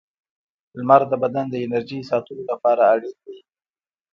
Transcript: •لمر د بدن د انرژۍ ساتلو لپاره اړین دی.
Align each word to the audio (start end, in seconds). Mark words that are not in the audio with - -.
•لمر 0.77 1.01
د 1.11 1.13
بدن 1.23 1.45
د 1.49 1.55
انرژۍ 1.65 2.01
ساتلو 2.09 2.43
لپاره 2.51 2.81
اړین 2.93 3.17
دی. 3.25 3.37